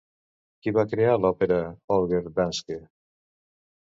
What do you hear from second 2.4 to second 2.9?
Danske?